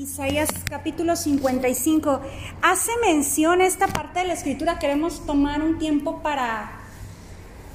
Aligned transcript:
Isaías 0.00 0.48
capítulo 0.64 1.14
55 1.14 2.22
hace 2.62 2.90
mención 3.04 3.60
esta 3.60 3.86
parte 3.86 4.20
de 4.20 4.28
la 4.28 4.32
escritura. 4.32 4.78
Queremos 4.78 5.26
tomar 5.26 5.60
un 5.60 5.78
tiempo 5.78 6.22
para 6.22 6.72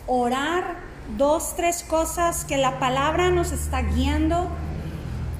orar 0.07 0.77
dos, 1.19 1.55
tres 1.55 1.83
cosas 1.83 2.43
que 2.43 2.57
la 2.57 2.79
palabra 2.79 3.29
nos 3.29 3.51
está 3.51 3.83
guiando 3.83 4.47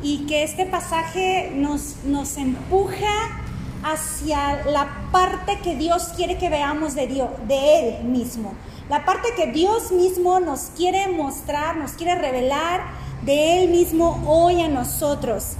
y 0.04 0.28
que 0.28 0.44
este 0.44 0.68
pasaje 0.68 1.52
nos, 1.56 2.04
nos 2.06 2.38
empuja 2.38 3.42
hacia 3.84 4.64
la 4.66 5.10
parte 5.12 5.58
que 5.64 5.76
Dios 5.76 6.12
quiere 6.16 6.38
que 6.38 6.52
veamos 6.52 6.94
de, 6.94 7.08
Dios, 7.08 7.32
de 7.48 7.80
Él 7.80 8.04
mismo. 8.04 8.54
La 8.90 9.06
parte 9.06 9.30
que 9.36 9.48
Dios 9.48 9.92
mismo 9.92 10.40
nos 10.40 10.70
quiere 10.78 11.08
mostrar, 11.08 11.78
nos 11.78 11.94
quiere 11.94 12.14
revelar 12.14 12.82
de 13.24 13.64
Él 13.64 13.72
mismo 13.72 14.24
hoy 14.28 14.62
a 14.62 14.68
nosotros. 14.68 15.58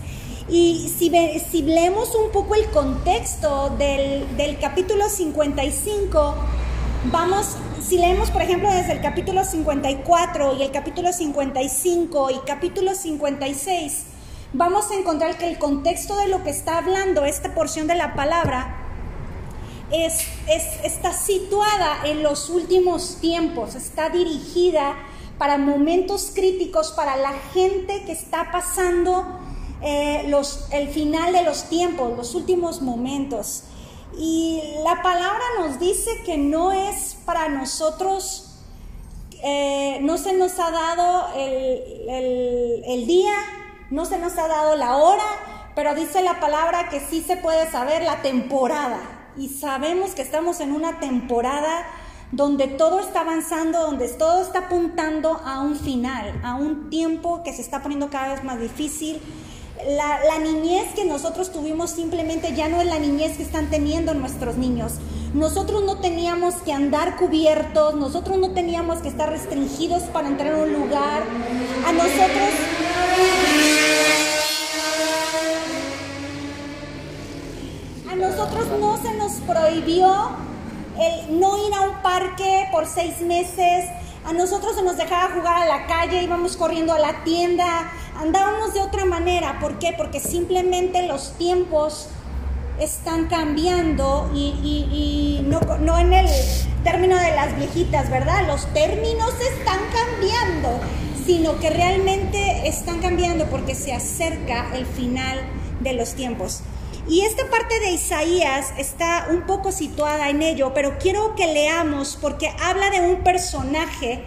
Y 0.48 0.94
si, 0.96 1.12
si 1.50 1.64
leemos 1.64 2.14
un 2.14 2.32
poco 2.32 2.54
el 2.54 2.66
contexto 2.68 3.72
del, 3.80 4.38
del 4.38 4.60
capítulo 4.60 5.10
55, 5.10 6.36
vamos, 7.12 7.56
si 7.82 7.98
leemos 7.98 8.30
por 8.30 8.44
ejemplo 8.44 8.72
desde 8.72 8.92
el 8.92 9.02
capítulo 9.02 9.44
54 9.44 10.56
y 10.60 10.64
el 10.64 10.72
capítulo 10.72 11.12
55 11.12 12.30
y 12.30 12.40
capítulo 12.46 12.94
56, 12.94 14.04
vamos 14.54 14.92
a 14.92 14.94
encontrar 14.94 15.36
que 15.40 15.48
el 15.48 15.58
contexto 15.58 16.16
de 16.18 16.28
lo 16.28 16.44
que 16.44 16.52
está 16.52 16.78
hablando 16.78 17.26
esta 17.26 17.56
porción 17.56 17.88
de 17.88 17.96
la 17.96 18.14
palabra 18.14 18.84
es, 19.92 20.28
es, 20.48 20.64
está 20.84 21.12
situada 21.12 22.06
en 22.06 22.22
los 22.22 22.52
últimos 22.52 23.18
tiempos, 23.20 23.74
está 23.74 24.10
dirigida 24.10 24.94
para 25.40 25.58
momentos 25.58 26.32
críticos, 26.36 26.92
para 26.92 27.18
la 27.18 27.34
gente 27.52 28.04
que 28.06 28.12
está 28.12 28.52
pasando 28.52 29.40
eh, 29.88 30.26
los, 30.30 30.68
el 30.72 30.90
final 30.90 31.32
de 31.32 31.44
los 31.44 31.70
tiempos, 31.70 32.18
los 32.18 32.34
últimos 32.34 32.82
momentos. 32.82 33.66
Y 34.18 34.62
la 34.84 35.04
palabra 35.04 35.44
nos 35.60 35.80
dice 35.80 36.10
que 36.26 36.38
no 36.38 36.72
es 36.72 37.18
para 37.24 37.50
nosotros, 37.50 38.58
eh, 39.44 40.00
no 40.02 40.18
se 40.18 40.34
nos 40.34 40.58
ha 40.58 40.72
dado 40.72 41.28
el, 41.38 42.84
el 42.88 43.06
día, 43.06 43.36
no 43.92 44.06
se 44.06 44.18
nos 44.18 44.36
ha 44.40 44.48
dado 44.48 44.76
la 44.76 44.98
hora, 44.98 45.72
pero 45.76 45.94
dice 45.94 46.24
la 46.24 46.40
palabra 46.40 46.90
que 46.90 47.00
sí 47.00 47.22
se 47.22 47.38
puede 47.38 47.70
saber 47.70 48.02
la 48.02 48.24
temporada. 48.24 49.00
Y 49.38 49.50
sabemos 49.50 50.16
que 50.16 50.24
estamos 50.24 50.62
en 50.62 50.72
una 50.72 51.00
temporada 51.00 51.86
donde 52.32 52.68
todo 52.68 53.02
está 53.02 53.22
avanzando, 53.22 53.82
donde 53.82 54.08
todo 54.10 54.42
está 54.42 54.60
apuntando 54.60 55.40
a 55.46 55.62
un 55.62 55.76
final, 55.76 56.42
a 56.44 56.56
un 56.56 56.90
tiempo 56.90 57.44
que 57.44 57.54
se 57.54 57.62
está 57.62 57.84
poniendo 57.84 58.10
cada 58.10 58.34
vez 58.34 58.44
más 58.44 58.60
difícil, 58.60 59.22
la, 59.84 60.40
niñez 60.40 60.94
que 60.96 61.06
nosotros 61.06 61.52
tuvimos 61.52 61.92
simplemente 61.92 62.54
ya 62.56 62.68
no 62.68 62.82
es 62.82 62.88
la 62.88 63.00
niñez 63.00 63.38
que 63.38 63.44
están 63.44 63.70
teniendo 63.70 64.14
nuestros 64.14 64.56
niños. 64.56 64.94
Nosotros 65.34 65.84
no 65.84 66.00
teníamos 66.00 66.56
que 66.56 66.72
andar 66.72 67.18
cubiertos, 67.18 67.96
nosotros 67.96 68.38
no 68.38 68.52
teníamos 68.52 69.00
que 69.00 69.10
estar 69.10 69.30
restringidos 69.30 70.04
para 70.04 70.28
entrar 70.30 70.54
a 70.54 70.58
un 70.58 70.74
lugar. 70.74 71.24
A 71.86 71.92
nosotros... 71.92 72.50
A 78.10 78.16
nosotros 78.16 78.68
no 78.80 78.98
se 79.02 79.14
nos 79.16 79.34
prohibió 79.42 80.30
el 80.98 81.40
no 81.40 81.68
ir 81.68 81.74
a 81.74 81.82
un 81.82 82.02
parque 82.02 82.68
por 82.72 82.86
seis 82.86 83.20
meses, 83.20 83.86
a 84.26 84.34
nosotros 84.34 84.76
se 84.76 84.82
nos 84.82 84.98
dejaba 84.98 85.36
jugar 85.36 85.62
a 85.62 85.66
la 85.66 85.86
calle, 85.86 86.24
íbamos 86.24 86.58
corriendo 86.58 86.94
a 86.94 87.00
la 87.00 87.24
tienda, 87.24 87.92
andábamos 88.20 88.74
de 88.74 88.82
otra 88.82 89.06
manera. 89.06 89.60
¿Por 89.60 89.78
qué? 89.78 89.94
Porque 89.96 90.20
simplemente 90.20 91.08
los 91.08 91.38
tiempos 91.38 92.08
están 92.80 93.28
cambiando 93.28 94.32
y, 94.34 95.42
no, 95.46 95.60
no, 95.78 96.00
en 96.00 96.12
el 96.12 96.28
término 96.84 97.16
de 97.18 97.36
las 97.36 97.56
viejitas, 97.56 98.10
¿verdad? 98.10 98.48
Los 98.48 98.66
términos 98.74 99.32
están 99.58 99.80
cambiando, 99.94 100.80
sino 101.26 101.60
que 101.60 101.70
realmente 101.70 102.68
están 102.68 103.02
cambiando 103.02 103.46
porque 103.46 103.76
se 103.76 103.94
acerca 103.94 104.76
el 104.76 104.88
final 104.88 105.40
de 105.82 105.94
los 105.94 106.16
tiempos. 106.16 106.62
Y 107.08 107.22
esta 107.22 107.50
parte 107.50 107.80
de 107.80 107.92
Isaías 107.92 108.74
está 108.78 109.28
un 109.30 109.42
poco 109.44 109.72
situada 109.72 110.30
en 110.30 110.42
ello, 110.42 110.74
pero 110.74 110.98
quiero 110.98 111.36
que 111.36 111.48
leamos 111.48 112.18
porque 112.20 112.52
habla 112.60 112.90
de 112.90 113.02
un 113.02 113.24
personaje 113.24 114.24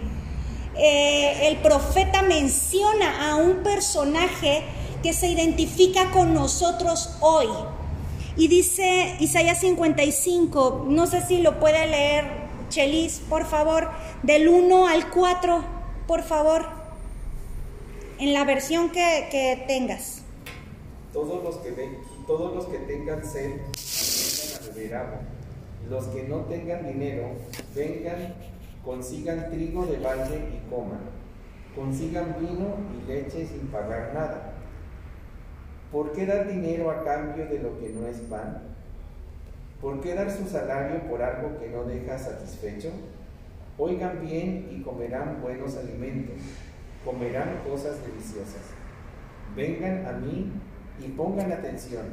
eh, 0.81 1.49
el 1.49 1.57
profeta 1.57 2.21
menciona 2.21 3.29
a 3.29 3.35
un 3.35 3.63
personaje 3.63 4.63
que 5.03 5.11
se 5.11 5.27
identifica 5.27 6.09
con 6.11 6.33
nosotros 6.33 7.17
hoy. 7.19 7.47
Y 8.37 8.47
dice 8.47 9.17
Isaías 9.19 9.59
55, 9.59 10.85
no 10.87 11.05
sé 11.05 11.21
si 11.21 11.41
lo 11.41 11.59
puede 11.59 11.85
leer 11.85 12.49
Chelis, 12.69 13.21
por 13.27 13.45
favor, 13.45 13.91
del 14.23 14.47
1 14.47 14.87
al 14.87 15.09
4, 15.09 15.65
por 16.07 16.23
favor, 16.23 16.65
en 18.17 18.31
la 18.31 18.45
versión 18.45 18.89
que, 18.89 19.61
tengas. 19.67 20.18
Todos 21.13 21.43
los 21.43 21.57
que, 21.57 21.97
todos 22.27 22.55
los 22.55 22.65
que 22.67 22.77
tengan 22.79 23.25
sed, 23.25 23.51
vengan 23.51 24.61
a 24.61 24.75
beber 24.75 24.95
agua. 24.95 25.19
Los 25.89 26.05
que 26.07 26.23
no 26.23 26.41
tengan 26.41 26.85
dinero, 26.85 27.29
vengan 27.73 28.35
consigan 28.83 29.49
trigo 29.51 29.85
de 29.85 29.99
valle 29.99 30.37
y 30.37 30.69
coman, 30.69 31.01
consigan 31.75 32.35
vino 32.39 32.77
y 32.95 33.07
leche 33.07 33.45
sin 33.45 33.67
pagar 33.67 34.13
nada. 34.13 34.53
¿Por 35.91 36.11
qué 36.13 36.25
dar 36.25 36.47
dinero 36.47 36.91
a 36.91 37.03
cambio 37.03 37.45
de 37.47 37.59
lo 37.59 37.79
que 37.79 37.89
no 37.89 38.07
es 38.07 38.17
pan? 38.21 38.63
¿Por 39.81 40.01
qué 40.01 40.13
dar 40.13 40.29
su 40.31 40.45
salario 40.45 41.01
por 41.09 41.21
algo 41.21 41.59
que 41.59 41.69
no 41.69 41.83
deja 41.83 42.17
satisfecho? 42.17 42.91
Oigan 43.77 44.21
bien 44.21 44.67
y 44.71 44.81
comerán 44.81 45.41
buenos 45.41 45.75
alimentos, 45.77 46.35
comerán 47.05 47.61
cosas 47.67 47.97
deliciosas. 48.05 48.61
Vengan 49.55 50.05
a 50.05 50.11
mí 50.13 50.51
y 51.01 51.09
pongan 51.09 51.51
atención, 51.51 52.05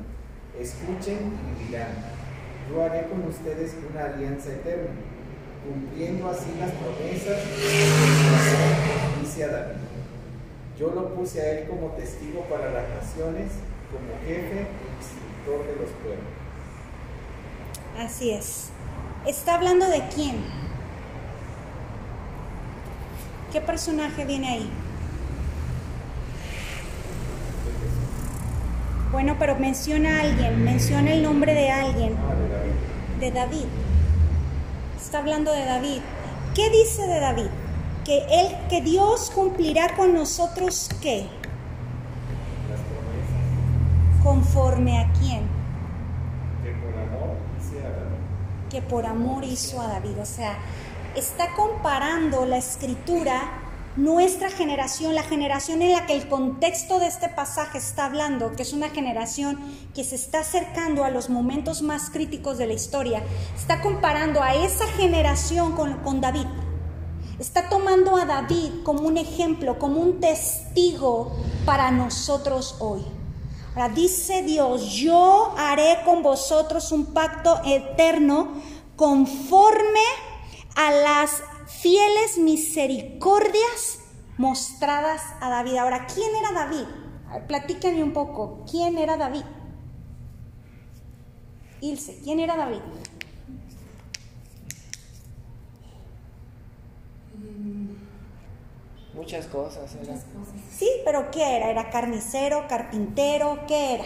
escuchen 0.58 1.32
y 1.32 1.64
vivirán. 1.64 1.88
Yo 2.70 2.82
haré 2.82 3.06
con 3.08 3.24
ustedes 3.24 3.76
una 3.90 4.04
alianza 4.04 4.50
eterna 4.50 4.90
cumpliendo 5.66 6.30
así 6.30 6.46
las 6.60 6.70
promesas, 6.72 7.42
dice 9.20 9.44
a 9.44 9.48
David. 9.48 9.76
Yo 10.78 10.90
lo 10.90 11.14
puse 11.14 11.40
a 11.40 11.50
él 11.52 11.68
como 11.68 11.88
testigo 11.92 12.42
para 12.42 12.70
las 12.70 12.88
naciones, 12.88 13.52
como 13.90 14.18
jefe 14.26 14.60
e 14.60 14.66
instructor 14.98 15.66
de 15.66 15.76
los 15.80 15.90
pueblos. 16.02 16.24
Así 17.98 18.30
es. 18.30 18.68
¿Está 19.26 19.54
hablando 19.54 19.88
de 19.88 20.02
quién? 20.14 20.36
¿Qué 23.52 23.60
personaje 23.60 24.24
viene 24.24 24.48
ahí? 24.48 24.70
Bueno, 29.16 29.36
pero 29.38 29.56
menciona 29.56 30.18
a 30.18 30.20
alguien, 30.20 30.62
menciona 30.62 31.10
el 31.10 31.22
nombre 31.22 31.54
de 31.54 31.70
alguien. 31.70 32.14
De 33.18 33.30
David 33.30 33.64
está 35.00 35.20
hablando 35.20 35.54
de 35.54 35.64
David. 35.64 36.02
¿Qué 36.54 36.68
dice 36.68 37.06
de 37.06 37.18
David? 37.18 37.46
Que 38.04 38.18
él, 38.30 38.54
que 38.68 38.82
Dios 38.82 39.32
cumplirá 39.34 39.96
con 39.96 40.12
nosotros 40.12 40.90
qué? 41.00 41.28
¿Conforme 44.22 44.98
a 44.98 45.10
quién? 45.14 45.48
Que 46.62 46.72
por 46.72 46.94
amor 47.00 47.38
hizo 47.58 47.78
a 47.78 47.88
David. 47.88 48.68
Que 48.68 48.82
por 48.82 49.06
amor 49.06 49.44
hizo 49.44 49.80
a 49.80 49.86
David. 49.86 50.18
O 50.20 50.26
sea, 50.26 50.58
está 51.14 51.54
comparando 51.54 52.44
la 52.44 52.58
escritura 52.58 53.65
nuestra 53.96 54.50
generación, 54.50 55.14
la 55.14 55.22
generación 55.22 55.80
en 55.80 55.92
la 55.92 56.06
que 56.06 56.14
el 56.14 56.28
contexto 56.28 56.98
de 56.98 57.06
este 57.06 57.28
pasaje 57.28 57.78
está 57.78 58.04
hablando, 58.04 58.52
que 58.52 58.62
es 58.62 58.72
una 58.72 58.90
generación 58.90 59.58
que 59.94 60.04
se 60.04 60.16
está 60.16 60.40
acercando 60.40 61.04
a 61.04 61.10
los 61.10 61.30
momentos 61.30 61.80
más 61.80 62.10
críticos 62.10 62.58
de 62.58 62.66
la 62.66 62.74
historia, 62.74 63.22
está 63.56 63.80
comparando 63.80 64.42
a 64.42 64.54
esa 64.54 64.86
generación 64.86 65.72
con, 65.72 66.20
David. 66.20 66.46
Está 67.38 67.68
tomando 67.68 68.16
a 68.16 68.26
David 68.26 68.82
como 68.82 69.00
un 69.00 69.16
ejemplo, 69.16 69.78
como 69.78 70.00
un 70.00 70.20
testigo 70.20 71.32
para 71.64 71.90
nosotros 71.90 72.76
hoy. 72.80 73.02
Ahora 73.74 73.88
dice 73.90 74.42
Dios, 74.42 74.92
yo 74.92 75.54
haré 75.56 75.98
con 76.04 76.22
vosotros 76.22 76.92
un 76.92 77.12
pacto 77.12 77.60
eterno 77.64 78.48
conforme 78.96 80.00
a 80.74 80.90
las 80.90 81.42
fieles 81.66 82.38
misericordias 82.38 84.00
mostradas 84.38 85.22
a 85.40 85.50
David. 85.50 85.76
Ahora, 85.76 86.06
¿quién 86.06 86.30
era 86.36 86.52
David? 86.52 86.86
Platíquenme 87.46 88.02
un 88.02 88.12
poco, 88.12 88.64
¿quién 88.70 88.98
era 88.98 89.16
David? 89.16 89.44
Ilse, 91.80 92.20
¿quién 92.22 92.40
era 92.40 92.56
David? 92.56 92.80
Muchas 99.14 99.46
cosas, 99.46 99.96
Sí, 100.70 100.88
pero 101.04 101.30
¿qué 101.30 101.56
era? 101.56 101.70
¿Era 101.70 101.90
carnicero, 101.90 102.66
carpintero? 102.68 103.60
¿Qué 103.66 103.94
era? 103.94 104.04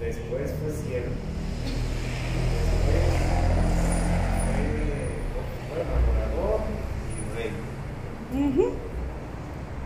Después 0.00 0.50
fue 0.60 0.72
siervo. 0.72 1.12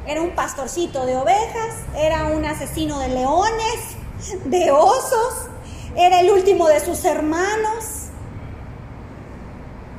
Era 0.07 0.23
un 0.23 0.31
de 0.67 1.17
ovejas, 1.17 1.77
era 1.97 2.25
un 2.25 2.45
asesino 2.45 2.99
de 2.99 3.09
leones, 3.09 3.97
de 4.47 4.73
osos, 4.73 5.49
era 5.95 6.19
el 6.19 6.31
último 6.33 6.67
de 6.67 6.81
sus 6.81 7.05
hermanos, 7.05 8.09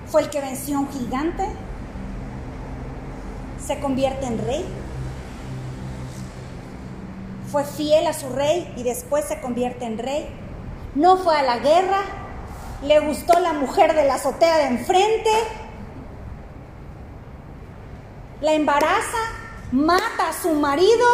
fue 0.08 0.24
el 0.24 0.30
que 0.30 0.42
venció 0.42 0.76
a 0.76 0.80
un 0.82 0.92
gigante, 0.92 1.48
se 3.66 3.80
convierte 3.80 4.26
en 4.26 4.46
rey, 4.46 4.66
fue 7.50 7.64
fiel 7.64 8.06
a 8.06 8.12
su 8.12 8.28
rey 8.30 8.74
y 8.76 8.84
después 8.84 9.24
se 9.24 9.40
convierte 9.40 9.86
en 9.86 9.98
rey, 9.98 10.28
no 10.96 11.16
fue 11.16 11.38
a 11.38 11.44
la 11.44 11.60
guerra, 11.60 12.02
le 12.84 13.00
gustó 13.00 13.40
la 13.40 13.54
mujer 13.54 13.96
de 13.96 14.04
la 14.04 14.16
azotea 14.16 14.58
de 14.58 14.66
enfrente, 14.66 15.32
la 18.42 18.52
embaraza, 18.52 19.37
mata 19.72 20.30
a 20.30 20.34
su 20.34 20.54
marido. 20.54 21.06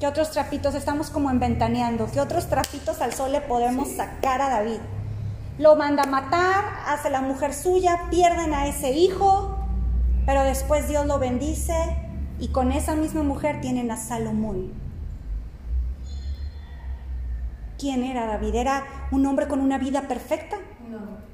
¿Qué 0.00 0.06
otros 0.06 0.32
trapitos 0.32 0.74
estamos 0.74 1.10
como 1.10 1.30
enventaneando? 1.30 2.10
¿Qué 2.12 2.20
otros 2.20 2.48
trapitos 2.48 3.00
al 3.00 3.12
sol 3.12 3.32
le 3.32 3.40
podemos 3.40 3.88
sacar 3.88 4.42
a 4.42 4.48
David? 4.48 4.80
Lo 5.58 5.76
manda 5.76 6.02
a 6.02 6.06
matar, 6.06 6.64
hace 6.86 7.08
la 7.08 7.20
mujer 7.20 7.54
suya, 7.54 8.08
pierden 8.10 8.52
a 8.52 8.66
ese 8.66 8.90
hijo, 8.90 9.58
pero 10.26 10.42
después 10.42 10.88
Dios 10.88 11.06
lo 11.06 11.18
bendice 11.18 11.74
y 12.40 12.48
con 12.48 12.72
esa 12.72 12.96
misma 12.96 13.22
mujer 13.22 13.60
tienen 13.60 13.92
a 13.92 13.96
Salomón. 13.96 14.72
¿Quién 17.78 18.02
era 18.02 18.26
David? 18.26 18.54
¿Era 18.56 18.84
un 19.12 19.24
hombre 19.26 19.46
con 19.46 19.60
una 19.60 19.78
vida 19.78 20.08
perfecta? 20.08 20.56
No. 20.88 21.31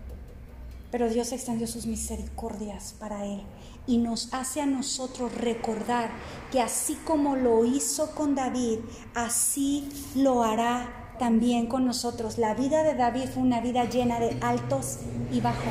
Pero 0.91 1.09
Dios 1.09 1.33
extendió 1.33 1.67
sus 1.67 1.87
misericordias 1.87 2.95
para 2.99 3.25
él 3.27 3.43
y 3.87 3.99
nos 3.99 4.33
hace 4.33 4.61
a 4.61 4.67
nosotros 4.67 5.35
recordar 5.35 6.11
que 6.53 6.61
así 6.61 6.95
como 7.07 7.37
lo 7.37 7.65
hizo 7.65 8.15
con 8.15 8.35
David, 8.35 8.81
así 9.15 9.89
lo 10.15 10.45
hará 10.45 11.15
también 11.19 11.67
con 11.67 11.85
nosotros. 11.87 12.39
La 12.39 12.55
vida 12.55 12.83
de 12.83 12.95
David 12.95 13.25
fue 13.33 13.43
una 13.43 13.61
vida 13.61 13.85
llena 13.85 14.21
de 14.21 14.39
altos 14.41 14.99
y 15.33 15.41
bajos, 15.41 15.65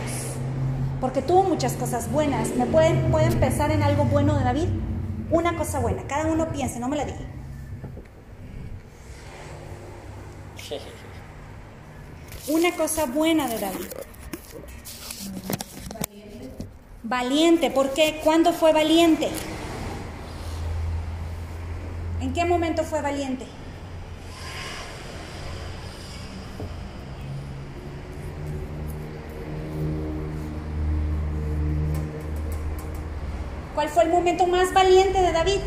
porque 1.00 1.22
tuvo 1.22 1.44
muchas 1.44 1.74
cosas 1.74 2.12
buenas. 2.12 2.50
¿Me 2.56 2.66
pueden, 2.66 3.12
pueden 3.12 3.40
pensar 3.40 3.72
en 3.72 3.84
algo 3.84 4.06
bueno 4.06 4.36
de 4.38 4.44
David? 4.44 4.68
Una 5.30 5.56
cosa 5.58 5.80
buena, 5.80 6.04
cada 6.08 6.26
uno 6.32 6.52
piense, 6.52 6.80
no 6.80 6.90
me 6.90 6.98
la 6.98 7.06
diga. 7.06 7.20
Una 12.50 12.76
cosa 12.76 13.06
buena 13.06 13.48
de 13.48 13.60
David. 13.60 13.88
Valiente, 17.08 17.72
¿por 17.72 17.94
qué? 17.94 18.20
¿Cuándo 18.22 18.52
fue 18.52 18.74
valiente? 18.74 19.30
¿En 22.20 22.34
qué 22.34 22.44
momento 22.44 22.84
fue 22.84 23.02
valiente? 23.02 23.46
¿Cuál 33.74 33.88
fue 33.88 34.04
el 34.04 34.10
momento 34.10 34.46
más 34.46 34.74
valiente 34.74 35.22
de 35.22 35.32
David? 35.32 35.60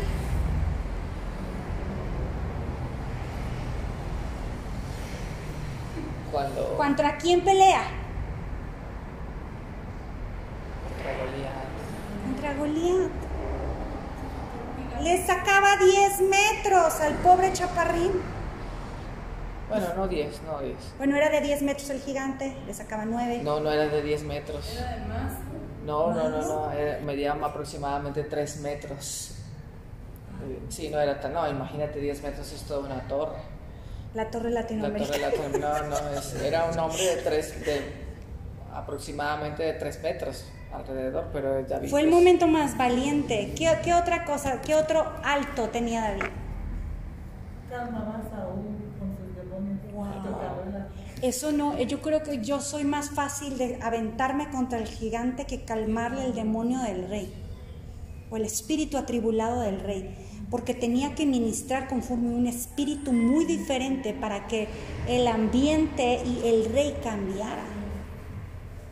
Cuando... 6.31 6.77
¿Contra 6.77 7.17
quién 7.17 7.41
pelea? 7.43 8.01
Goliat. 12.61 13.11
Le 15.01 15.25
sacaba 15.25 15.77
10 15.77 16.21
metros 16.61 17.01
al 17.01 17.13
pobre 17.15 17.51
chaparrín. 17.53 18.11
Bueno, 19.69 19.87
no 19.95 20.07
10, 20.07 20.41
no 20.43 20.59
10. 20.59 20.75
Bueno, 20.97 21.15
era 21.15 21.29
de 21.29 21.41
10 21.41 21.61
metros 21.61 21.89
el 21.89 22.01
gigante, 22.01 22.55
le 22.67 22.73
sacaba 22.73 23.05
9. 23.05 23.41
No, 23.43 23.59
no 23.61 23.71
era 23.71 23.87
de 23.87 24.01
10 24.01 24.23
metros. 24.23 24.77
¿Era 24.77 24.97
de 24.97 25.05
más? 25.05 25.33
No, 25.85 26.13
no, 26.13 26.29
no, 26.29 26.41
no, 26.41 26.71
medía 27.05 27.33
aproximadamente 27.33 28.23
3 28.23 28.57
metros. 28.57 29.35
Sí, 30.69 30.89
no 30.89 30.99
era 30.99 31.19
tan, 31.19 31.33
no, 31.33 31.49
imagínate 31.49 31.99
10 31.99 32.23
metros 32.23 32.51
es 32.51 32.61
toda 32.63 32.81
una 32.81 33.07
torre. 33.07 33.37
La 34.13 34.29
torre 34.29 34.51
latinoamericana. 34.51 35.17
La 35.17 35.31
torre 35.31 35.59
latinoamericana, 35.59 36.11
no, 36.11 36.39
no, 36.39 36.45
era 36.45 36.65
un 36.65 36.79
hombre 36.79 37.03
de 37.03 37.21
3, 37.21 37.65
de 37.65 37.81
aproximadamente 38.73 39.63
de 39.63 39.73
3 39.73 40.03
metros 40.03 40.45
alrededor, 40.73 41.29
pero 41.31 41.63
David... 41.63 41.89
Fue 41.89 42.01
el 42.01 42.09
momento 42.09 42.47
más 42.47 42.77
valiente. 42.77 43.53
¿Qué, 43.57 43.77
¿Qué, 43.83 43.93
otra 43.93 44.25
cosa, 44.25 44.61
qué 44.61 44.75
otro 44.75 45.05
alto 45.23 45.69
tenía 45.69 46.01
David? 46.01 46.40
Calmaba 47.71 48.17
a 48.17 48.29
Saúl 48.29 48.65
con 48.99 49.15
sus 49.15 49.33
demonios. 49.33 49.79
Eso 51.21 51.53
no, 51.53 51.79
yo 51.79 52.01
creo 52.01 52.21
que 52.21 52.43
yo 52.43 52.59
soy 52.59 52.83
más 52.83 53.11
fácil 53.11 53.57
de 53.57 53.79
aventarme 53.81 54.49
contra 54.49 54.77
el 54.77 54.87
gigante 54.87 55.45
que 55.45 55.63
calmarle 55.63 56.25
el 56.25 56.35
demonio 56.35 56.79
del 56.81 57.07
rey 57.07 57.33
o 58.29 58.35
el 58.35 58.43
espíritu 58.43 58.97
atribulado 58.97 59.61
del 59.61 59.79
rey, 59.79 60.17
porque 60.49 60.73
tenía 60.73 61.15
que 61.15 61.25
ministrar 61.25 61.87
conforme 61.87 62.35
un 62.35 62.45
espíritu 62.45 63.13
muy 63.13 63.45
diferente 63.45 64.13
para 64.13 64.47
que 64.47 64.67
el 65.07 65.27
ambiente 65.27 66.21
y 66.25 66.41
el 66.45 66.73
rey 66.73 66.97
cambiara. 67.01 67.63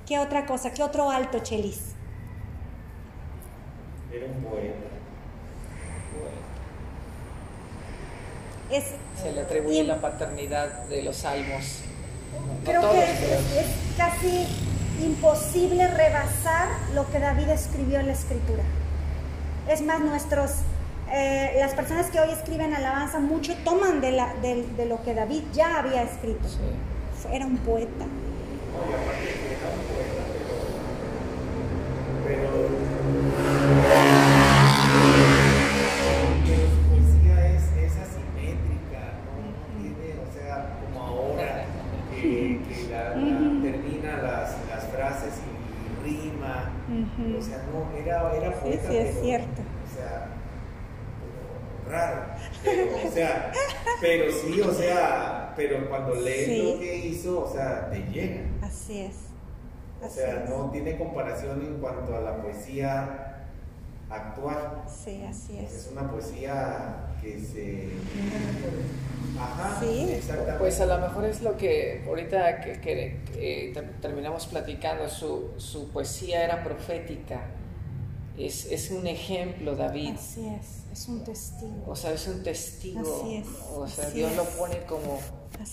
¿Qué 0.05 0.19
otra 0.19 0.45
cosa? 0.45 0.71
¿Qué 0.71 0.83
otro 0.83 1.09
alto, 1.09 1.39
Chelis? 1.39 1.95
Era 4.13 4.25
un 4.25 4.41
poeta. 4.43 4.89
Es, 8.71 8.83
Se 9.21 9.31
le 9.31 9.41
atribuye 9.41 9.83
la 9.83 9.99
paternidad 9.99 10.83
de 10.85 11.01
los 11.03 11.17
salmos. 11.17 11.79
creo 12.63 12.81
que 12.91 13.03
es, 13.03 13.67
casi 13.97 14.47
imposible 15.03 15.87
rebasar 15.87 16.69
lo 16.93 17.09
que 17.09 17.19
David 17.19 17.49
escribió 17.49 17.99
en 17.99 18.07
la 18.07 18.13
escritura. 18.13 18.63
Es 19.67 19.81
más, 19.81 19.99
nuestros, 20.01 20.51
eh, 21.11 21.55
las 21.59 21.73
personas 21.73 22.07
que 22.07 22.19
hoy 22.19 22.31
escriben 22.31 22.73
alabanza 22.73 23.19
mucho 23.19 23.55
toman 23.63 24.01
de, 24.01 24.11
la, 24.11 24.33
de, 24.35 24.85
lo 24.85 25.03
que 25.03 25.13
David 25.13 25.43
ya 25.53 25.79
había 25.79 26.03
escrito. 26.03 26.47
Era 27.31 27.45
un 27.45 27.57
poeta 27.57 28.05
pero 32.29 32.68
o 47.37 47.41
sea, 47.41 47.65
no, 47.71 47.97
era, 47.97 48.35
era 48.35 48.59
poeta, 48.59 48.81
sí, 48.81 48.87
sí, 48.89 48.97
es 48.97 49.21
cierto. 49.21 49.61
o 49.61 49.95
sea, 49.95 50.27
raro, 51.89 52.21
pero, 52.63 52.83
o 53.07 53.11
sea, 53.11 53.51
pero 54.01 54.31
sí, 54.31 54.61
o 54.61 54.73
sea, 54.73 55.53
pero 55.55 55.89
cuando 55.89 56.15
lees 56.15 56.73
lo 56.73 56.79
que 56.79 56.95
hizo, 56.95 57.43
o 57.43 57.51
sea, 57.51 57.89
te 57.89 57.99
llega. 58.11 58.41
Así 58.61 59.01
es. 59.01 59.15
O 60.01 60.09
sea, 60.09 60.45
no 60.49 60.69
tiene 60.71 60.97
comparación 60.97 61.61
en 61.61 61.79
cuanto 61.79 62.15
a 62.15 62.21
la 62.21 62.41
poesía 62.41 63.28
actual. 64.09 64.83
Sí, 64.87 65.23
así 65.23 65.57
es. 65.57 65.73
Es 65.73 65.89
una 65.91 66.09
poesía 66.09 67.07
que 67.21 67.39
se... 67.39 67.89
Ajá, 69.39 69.79
sí. 69.79 70.11
exactamente. 70.11 70.59
Pues 70.59 70.81
a 70.81 70.85
lo 70.85 70.97
mejor 70.97 71.25
es 71.25 71.41
lo 71.41 71.55
que 71.55 72.03
ahorita 72.07 72.61
que, 72.61 73.87
terminamos 74.01 74.47
platicando, 74.47 75.07
su, 75.09 75.51
su, 75.57 75.89
poesía 75.89 76.43
era 76.43 76.63
profética. 76.63 77.41
Es, 78.37 78.65
es, 78.65 78.91
un 78.91 79.05
ejemplo, 79.05 79.75
David. 79.75 80.13
Así 80.15 80.47
es, 80.47 80.83
es 80.91 81.07
un 81.09 81.23
testigo. 81.23 81.83
O 81.87 81.95
sea, 81.95 82.11
es 82.11 82.27
un 82.27 82.41
testigo. 82.41 83.01
Así 83.01 83.35
es. 83.35 83.47
O 83.73 83.87
sea, 83.87 84.09
Dios 84.09 84.35
lo 84.35 84.45
pone 84.45 84.77
como 84.83 85.19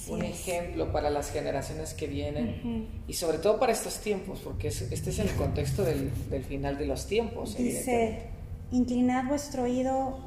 un 0.09 0.23
ejemplo 0.23 0.91
para 0.93 1.11
las 1.11 1.31
generaciones 1.31 1.95
que 1.95 2.07
vienen 2.07 2.89
y 3.07 3.13
sobre 3.15 3.39
todo 3.39 3.59
para 3.59 3.73
estos 3.73 3.99
tiempos, 3.99 4.41
porque 4.43 4.69
este 4.69 5.11
es 5.11 5.19
el 5.19 5.31
contexto 5.33 5.85
del, 5.85 6.11
final 6.47 6.79
de 6.79 6.87
los 6.87 7.07
tiempos. 7.07 7.57
Dice, 7.57 8.31
inclinad 8.73 9.27
vuestro 9.27 9.63
oído, 9.63 10.19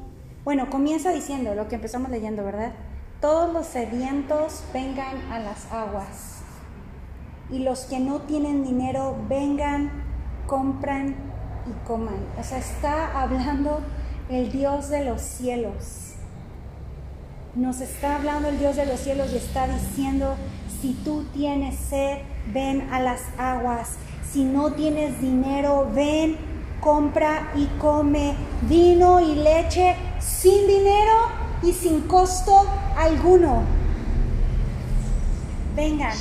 bueno, 0.46 0.70
comienza 0.70 1.12
diciendo 1.12 1.56
lo 1.56 1.68
que 1.68 1.76
empezamos 1.76 2.10
leyendo, 2.10 2.44
¿verdad? 2.44 2.74
Todos 3.20 3.52
los 3.54 3.68
sedientos 3.68 4.64
vengan 4.74 5.18
a 5.32 5.40
las 5.40 5.66
aguas 5.72 6.38
y 7.52 7.60
los 7.60 7.82
que 7.82 8.00
no 8.00 8.22
tienen 8.22 8.64
dinero 8.64 9.18
vengan, 9.28 9.92
compran 10.48 11.16
y 11.68 11.88
coman. 11.88 12.26
O 12.40 12.44
sea, 12.44 12.60
está 12.60 13.22
hablando 13.22 13.82
el 14.30 14.52
Dios 14.52 14.90
de 14.90 15.04
los 15.04 15.22
cielos 15.22 16.09
nos 17.56 17.82
está 17.82 18.16
hablando 18.16 18.50
el 18.50 18.60
Dios 18.60 18.76
de 18.76 18.86
los 18.86 19.00
cielos 19.00 19.32
y 19.34 19.38
está 19.38 19.68
diciendo, 19.68 20.36
si 20.82 20.94
tú 20.94 21.26
tienes 21.34 21.76
sed, 21.76 22.20
ven 22.54 22.90
a 22.92 23.00
las 23.00 23.22
aguas. 23.38 23.96
Si 24.32 24.44
no 24.44 24.74
tienes 24.74 25.20
dinero, 25.20 25.90
ven, 25.94 26.38
compra 26.80 27.52
y 27.56 27.66
come 27.80 28.36
vino 28.62 29.20
y 29.20 29.36
leche 29.36 29.96
sin 30.20 30.68
dinero 30.68 31.14
y 31.64 31.74
sin 31.74 32.02
costo 32.02 32.66
alguno. 32.96 33.64
Vengan. 35.76 36.16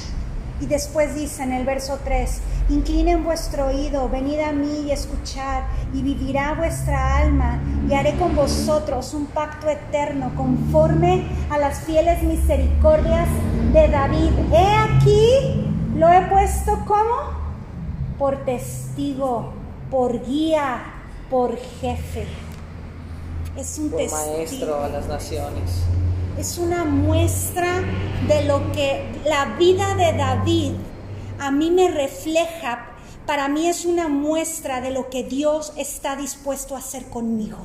Y 0.61 0.67
después 0.67 1.15
dice 1.15 1.45
en 1.45 1.53
el 1.53 1.65
verso 1.65 2.01
3, 2.03 2.41
inclinen 2.69 3.25
vuestro 3.25 3.67
oído, 3.67 4.09
venid 4.09 4.41
a 4.41 4.53
mí 4.53 4.85
y 4.87 4.91
escuchad, 4.91 5.63
y 5.95 6.03
vivirá 6.03 6.55
vuestra 6.55 7.19
alma, 7.19 7.61
y 7.89 7.95
haré 7.95 8.17
con 8.17 8.37
vosotros 8.37 9.15
un 9.15 9.27
pacto 9.27 9.69
eterno 9.69 10.33
conforme 10.37 11.27
a 11.51 11.59
las 11.59 11.81
fieles 11.81 12.23
misericordias 12.23 13.29
de 13.73 13.89
David. 13.89 14.31
He 14.53 14.75
aquí, 14.75 15.67
lo 15.97 16.09
he 16.13 16.23
puesto 16.27 16.79
como 16.87 17.39
por 18.19 18.45
testigo, 18.45 19.53
por 19.91 20.25
guía, 20.27 20.83
por 21.31 21.57
jefe. 21.81 22.27
Es 23.57 23.79
un 23.79 23.91
Por 23.91 24.01
testigo 24.01 24.27
maestro 24.37 24.85
a 24.85 24.89
las 24.89 25.07
naciones. 25.09 25.85
es 26.37 26.59
una 26.59 26.85
muestra 26.85 27.81
de 28.29 28.45
lo 28.45 28.71
que 28.73 29.05
la 29.25 29.57
vida 29.59 29.95
de 29.97 30.13
David 30.17 30.73
a 31.39 31.51
mí 31.51 31.71
me 31.71 31.89
refleja. 31.89 32.87
Para 33.27 33.49
mí 33.49 33.67
es 33.67 33.85
una 33.85 34.09
muestra 34.09 34.81
de 34.81 34.91
lo 34.91 35.11
que 35.11 35.23
Dios 35.23 35.73
está 35.77 36.17
dispuesto 36.17 36.75
a 36.75 36.79
hacer 36.79 37.09
conmigo. 37.09 37.59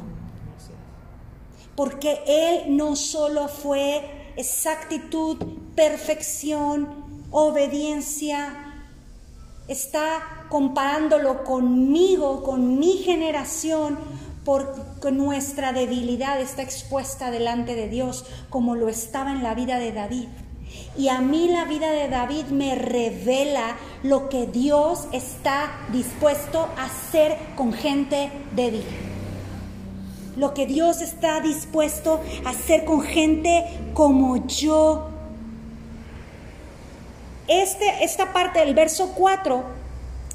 Porque 1.75 2.21
Él 2.27 2.75
no 2.75 2.95
solo 2.95 3.47
fue 3.47 4.33
exactitud, 4.35 5.37
perfección, 5.75 7.23
obediencia, 7.31 8.73
está 9.67 10.45
comparándolo 10.49 11.43
conmigo, 11.43 12.43
con 12.43 12.77
mi 12.77 12.97
generación, 12.97 13.97
porque 14.43 15.11
nuestra 15.11 15.71
debilidad 15.71 16.39
está 16.41 16.61
expuesta 16.61 17.31
delante 17.31 17.75
de 17.75 17.87
Dios, 17.87 18.25
como 18.49 18.75
lo 18.75 18.89
estaba 18.89 19.31
en 19.31 19.41
la 19.41 19.55
vida 19.55 19.79
de 19.79 19.93
David. 19.93 20.27
Y 20.97 21.09
a 21.09 21.19
mí 21.19 21.47
la 21.47 21.65
vida 21.65 21.91
de 21.91 22.07
David 22.07 22.45
me 22.47 22.75
revela 22.75 23.77
lo 24.03 24.29
que 24.29 24.45
Dios 24.45 25.07
está 25.11 25.71
dispuesto 25.91 26.69
a 26.77 26.85
hacer 26.85 27.37
con 27.55 27.73
gente 27.73 28.31
débil. 28.55 28.83
Lo 30.35 30.53
que 30.53 30.65
Dios 30.65 31.01
está 31.01 31.41
dispuesto 31.41 32.21
a 32.45 32.49
hacer 32.49 32.85
con 32.85 33.01
gente 33.01 33.65
como 33.93 34.45
yo. 34.47 35.09
Este, 37.47 38.03
esta 38.03 38.31
parte 38.31 38.59
del 38.59 38.73
verso 38.73 39.13
4, 39.15 39.63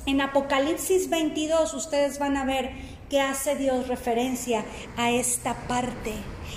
en 0.06 0.20
Apocalipsis 0.20 1.08
22, 1.08 1.74
ustedes 1.74 2.18
van 2.18 2.36
a 2.36 2.44
ver 2.44 2.72
que 3.08 3.20
hace 3.20 3.56
Dios 3.56 3.88
referencia 3.88 4.64
a 4.96 5.10
esta 5.10 5.54
parte. 5.66 6.12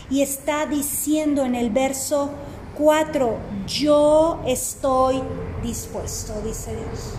Y 0.09 0.21
está 0.21 0.65
diciendo 0.65 1.45
en 1.45 1.55
el 1.55 1.69
verso 1.69 2.31
4, 2.77 3.37
yo 3.67 4.39
estoy 4.45 5.21
dispuesto, 5.61 6.33
dice 6.43 6.71
Dios. 6.75 7.13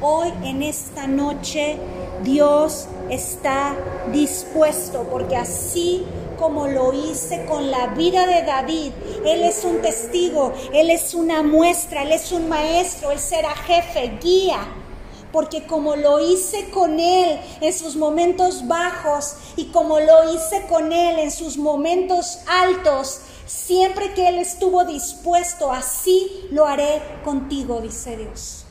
Hoy 0.00 0.32
en 0.42 0.62
esta 0.62 1.06
noche 1.06 1.78
Dios 2.22 2.88
está 3.08 3.74
dispuesto 4.12 5.06
porque 5.10 5.36
así 5.36 6.04
como 6.38 6.66
lo 6.66 6.92
hice 6.92 7.46
con 7.46 7.70
la 7.70 7.88
vida 7.88 8.26
de 8.26 8.42
David, 8.42 8.92
Él 9.24 9.42
es 9.44 9.64
un 9.64 9.80
testigo, 9.80 10.52
Él 10.72 10.90
es 10.90 11.14
una 11.14 11.42
muestra, 11.42 12.02
Él 12.02 12.12
es 12.12 12.32
un 12.32 12.48
maestro, 12.48 13.12
Él 13.12 13.18
será 13.18 13.54
jefe, 13.54 14.18
guía. 14.20 14.58
Porque 15.34 15.66
como 15.66 15.96
lo 15.96 16.20
hice 16.20 16.70
con 16.70 17.00
Él 17.00 17.40
en 17.60 17.72
sus 17.72 17.96
momentos 17.96 18.68
bajos 18.68 19.34
y 19.56 19.64
como 19.72 19.98
lo 19.98 20.32
hice 20.32 20.64
con 20.68 20.92
Él 20.92 21.18
en 21.18 21.32
sus 21.32 21.58
momentos 21.58 22.38
altos, 22.46 23.18
siempre 23.44 24.14
que 24.14 24.28
Él 24.28 24.38
estuvo 24.38 24.84
dispuesto, 24.84 25.72
así 25.72 26.46
lo 26.52 26.66
haré 26.66 27.02
contigo, 27.24 27.80
dice 27.80 28.16
Dios. 28.16 28.64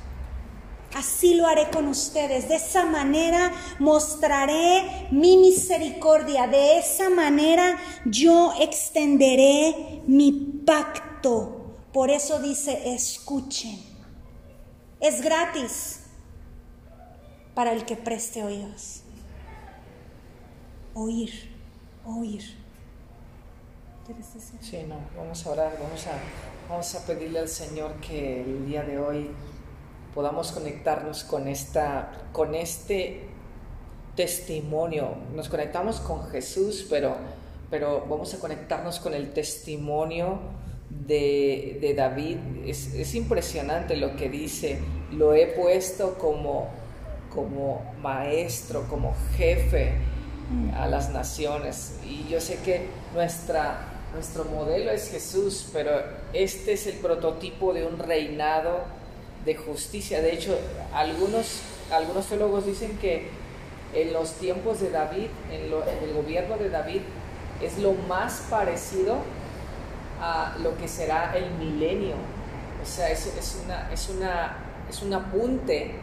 Así 0.96 1.34
lo 1.34 1.48
haré 1.48 1.70
con 1.70 1.86
ustedes. 1.90 2.48
De 2.48 2.56
esa 2.56 2.86
manera 2.86 3.52
mostraré 3.80 5.10
mi 5.12 5.36
misericordia. 5.36 6.48
De 6.48 6.78
esa 6.78 7.10
manera 7.10 7.78
yo 8.06 8.54
extenderé 8.58 10.02
mi 10.08 10.32
pacto. 10.66 11.74
Por 11.92 12.10
eso 12.10 12.40
dice, 12.40 12.94
escuchen. 12.94 13.84
Es 15.02 15.22
gratis 15.22 16.03
para 17.54 17.74
el 17.74 17.86
que 17.86 17.96
preste 17.96 18.44
oídos. 18.44 19.02
Oír, 20.94 21.32
oír. 22.06 22.44
¿Quieres 24.06 24.34
decir? 24.34 24.60
Sí, 24.62 24.86
no, 24.88 24.96
vamos 25.18 25.46
a 25.46 25.50
orar, 25.52 25.78
vamos 25.82 26.06
a, 26.08 26.12
vamos 26.70 26.96
a 26.96 27.06
pedirle 27.06 27.40
al 27.40 27.48
Señor 27.48 27.94
que 28.02 28.42
el 28.42 28.66
día 28.66 28.84
de 28.84 29.00
hoy 29.00 29.30
podamos 30.14 30.52
conectarnos 30.52 31.24
con, 31.24 31.48
esta, 31.48 32.12
con 32.32 32.54
este 32.54 33.28
testimonio. 34.16 35.16
Nos 35.34 35.50
conectamos 35.50 36.00
con 36.00 36.28
Jesús, 36.30 36.86
pero, 36.90 37.16
pero 37.70 38.06
vamos 38.10 38.34
a 38.34 38.40
conectarnos 38.40 39.00
con 39.00 39.14
el 39.14 39.34
testimonio 39.34 40.40
de, 40.90 41.80
de 41.82 41.94
David. 41.94 42.38
Es, 42.66 42.94
es, 42.94 43.16
impresionante 43.16 43.98
lo 43.98 44.16
que 44.16 44.30
dice. 44.30 44.80
Lo 45.12 45.34
he 45.34 45.48
puesto 45.48 46.18
como, 46.18 46.70
como 47.34 47.82
maestro, 48.02 48.88
como 48.90 49.16
jefe 49.38 49.94
a 50.76 50.88
las 50.88 51.10
naciones. 51.10 52.00
Y 52.06 52.28
yo 52.30 52.40
sé 52.40 52.60
que 52.64 52.88
nuestra, 53.14 53.80
nuestro 54.14 54.46
modelo 54.46 54.92
es 54.92 55.10
Jesús, 55.10 55.70
pero 55.74 55.92
este 56.34 56.74
es 56.74 56.88
el 56.88 56.98
prototipo 56.98 57.74
de 57.74 57.86
un 57.86 57.98
reinado 57.98 58.82
de 59.46 59.56
justicia. 59.56 60.22
De 60.22 60.34
hecho, 60.34 60.58
algunos, 60.94 61.62
algunos 61.92 62.28
teólogos 62.28 62.66
dicen 62.66 62.98
que 63.00 63.30
en 63.94 64.14
los 64.14 64.34
tiempos 64.34 64.80
de 64.80 64.90
David, 64.90 65.28
en, 65.52 65.70
lo, 65.70 65.84
en, 65.88 66.04
el 66.04 66.14
gobierno 66.14 66.58
de 66.58 66.70
David, 66.70 67.02
es 67.62 67.78
lo 67.78 67.94
más 67.94 68.46
parecido 68.50 69.18
a 70.22 70.56
lo 70.62 70.78
que 70.78 70.88
será 70.88 71.36
el 71.36 71.52
milenio. 71.52 72.16
O 72.82 72.86
sea, 72.86 73.10
es, 73.10 73.26
es, 73.28 73.62
una, 73.64 73.92
es, 73.92 74.10
una, 74.10 74.58
es 74.90 75.02
un 75.02 75.14
apunte 75.14 75.96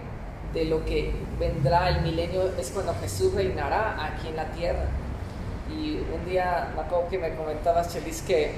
de 0.53 0.65
lo 0.65 0.85
que 0.85 1.13
vendrá 1.39 1.89
el 1.89 2.03
milenio, 2.03 2.51
es 2.59 2.71
cuando 2.71 2.95
Jesús 3.01 3.35
reinará 3.35 4.05
aquí 4.05 4.29
en 4.29 4.37
la 4.37 4.47
tierra. 4.47 4.87
Y 5.71 6.01
un 6.13 6.29
día, 6.29 6.73
me 6.75 6.83
acuerdo 6.83 7.09
que 7.09 7.19
me 7.19 7.35
comentabas, 7.35 7.93
Chelis, 7.93 8.23
que 8.23 8.53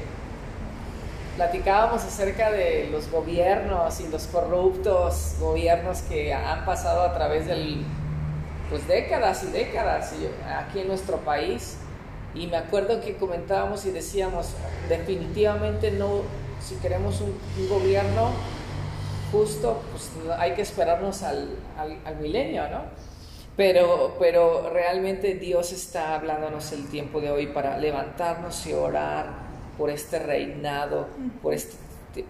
platicábamos 1.36 2.04
acerca 2.04 2.50
de 2.50 2.88
los 2.90 3.10
gobiernos 3.10 4.00
y 4.00 4.08
los 4.08 4.26
corruptos 4.26 5.36
gobiernos 5.40 6.02
que 6.02 6.34
han 6.34 6.64
pasado 6.64 7.02
a 7.02 7.14
través 7.14 7.46
del 7.46 7.84
pues 8.68 8.86
décadas 8.86 9.42
y 9.44 9.46
décadas 9.46 10.12
aquí 10.56 10.80
en 10.80 10.88
nuestro 10.88 11.18
país 11.18 11.76
y 12.34 12.46
me 12.46 12.56
acuerdo 12.56 13.00
que 13.00 13.16
comentábamos 13.16 13.84
y 13.86 13.90
decíamos 13.90 14.48
definitivamente 14.88 15.90
no 15.90 16.22
si 16.60 16.76
queremos 16.76 17.20
un, 17.20 17.34
un 17.58 17.68
gobierno 17.68 18.30
justo 19.32 19.82
pues 19.90 20.10
hay 20.38 20.52
que 20.52 20.62
esperarnos 20.62 21.22
al, 21.22 21.56
al, 21.76 21.98
al 22.04 22.16
milenio 22.16 22.68
no 22.68 23.12
pero, 23.56 24.16
pero 24.18 24.70
realmente 24.70 25.34
Dios 25.34 25.72
está 25.72 26.14
hablándonos 26.14 26.72
el 26.72 26.88
tiempo 26.88 27.20
de 27.20 27.30
hoy 27.30 27.48
para 27.48 27.76
levantarnos 27.76 28.66
y 28.66 28.72
orar 28.72 29.26
por 29.76 29.90
este 29.90 30.18
reinado, 30.18 31.08
por, 31.42 31.52
este, 31.52 31.76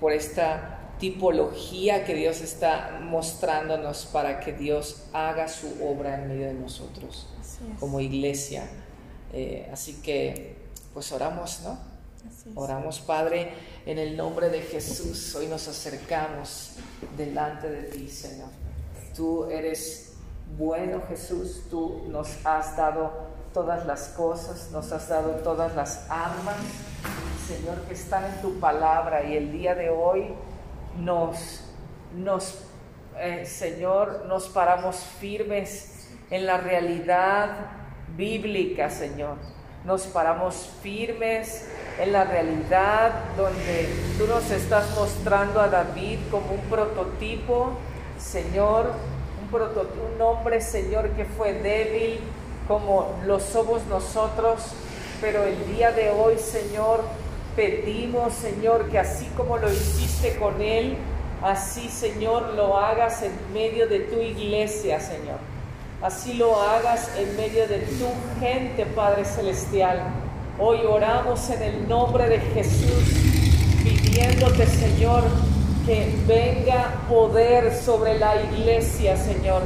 por 0.01 0.13
esta 0.13 0.95
tipología 0.99 2.05
que 2.05 2.15
Dios 2.15 2.41
está 2.41 2.99
mostrándonos 3.03 4.07
para 4.07 4.41
que 4.41 4.53
Dios 4.53 5.05
haga 5.13 5.47
su 5.47 5.69
obra 5.85 6.17
en 6.17 6.29
medio 6.29 6.47
de 6.47 6.55
nosotros 6.55 7.29
como 7.79 8.01
iglesia. 8.01 8.69
Eh, 9.33 9.69
así 9.73 10.03
que, 10.03 10.57
pues 10.93 11.13
oramos, 11.13 11.61
¿no? 11.63 11.79
Oramos, 12.55 13.01
Padre, 13.01 13.53
en 13.87 13.99
el 13.99 14.17
nombre 14.17 14.49
de 14.49 14.63
Jesús. 14.63 15.35
Hoy 15.35 15.47
nos 15.47 15.69
acercamos 15.69 16.77
delante 17.17 17.71
de 17.71 17.83
ti, 17.85 18.09
Señor. 18.09 18.49
Tú 19.15 19.45
eres 19.45 20.15
bueno, 20.57 21.03
Jesús. 21.09 21.65
Tú 21.71 22.03
nos 22.09 22.45
has 22.45 22.77
dado 22.77 23.13
todas 23.53 23.87
las 23.87 24.09
cosas, 24.09 24.71
nos 24.73 24.93
has 24.93 25.09
dado 25.09 25.31
todas 25.43 25.75
las 25.75 26.07
armas, 26.11 26.57
Señor, 27.47 27.81
que 27.83 27.95
están 27.95 28.25
en 28.25 28.41
tu 28.41 28.59
palabra 28.59 29.25
y 29.25 29.37
el 29.37 29.53
día 29.53 29.75
de 29.75 29.91
hoy 29.91 30.35
nos, 30.99 31.65
nos 32.15 32.59
eh, 33.19 33.45
Señor, 33.45 34.25
nos 34.27 34.49
paramos 34.49 34.97
firmes 34.97 36.09
en 36.31 36.47
la 36.47 36.57
realidad 36.57 37.51
bíblica, 38.17 38.89
Señor. 38.89 39.37
Nos 39.85 40.03
paramos 40.03 40.71
firmes 40.83 41.67
en 41.99 42.13
la 42.13 42.25
realidad 42.25 43.13
donde 43.37 43.89
tú 44.19 44.27
nos 44.27 44.51
estás 44.51 44.95
mostrando 44.95 45.61
a 45.61 45.69
David 45.69 46.19
como 46.31 46.53
un 46.53 46.61
prototipo, 46.71 47.73
Señor, 48.19 48.93
un, 49.43 49.49
prototipo, 49.51 50.01
un 50.15 50.23
hombre, 50.23 50.61
Señor, 50.61 51.11
que 51.11 51.25
fue 51.25 51.55
débil 51.55 52.21
como 52.69 53.17
lo 53.27 53.41
somos 53.41 53.85
nosotros, 53.87 54.63
pero 55.21 55.45
el 55.45 55.75
día 55.75 55.91
de 55.91 56.11
hoy, 56.11 56.39
Señor, 56.39 57.01
pedimos, 57.57 58.35
Señor, 58.35 58.89
que 58.89 58.99
así 58.99 59.27
como 59.37 59.59
lo 59.59 59.71
hiciste 59.71 60.37
con 60.37 60.63
él, 60.63 60.97
así, 61.43 61.89
Señor, 61.89 62.55
lo 62.55 62.79
hagas 62.79 63.23
en 63.23 63.33
medio 63.53 63.89
de 63.89 64.01
tu 64.01 64.21
iglesia, 64.21 65.01
Señor. 65.01 65.52
Así 66.03 66.35
lo 66.35 66.61
hagas 66.61 67.17
en 67.17 67.37
medio 67.37 67.69
de 67.69 67.79
tu 67.79 68.09
gente, 68.41 68.87
Padre 68.87 69.25
Celestial. 69.25 70.03
Hoy 70.59 70.81
oramos 70.85 71.49
en 71.49 71.63
el 71.63 71.89
nombre 71.89 72.29
de 72.29 72.41
Jesús, 72.41 73.05
pidiéndote, 73.85 74.67
Señor, 74.67 75.23
que 75.87 76.13
venga 76.27 76.93
poder 77.09 77.73
sobre 77.73 78.19
la 78.19 78.35
iglesia, 78.35 79.17
Señor. 79.17 79.63